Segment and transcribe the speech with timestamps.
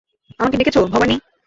[0.39, 1.15] আমাকে ডেকেছ, ভবানী?